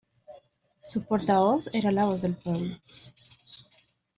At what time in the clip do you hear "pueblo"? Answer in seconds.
2.33-2.75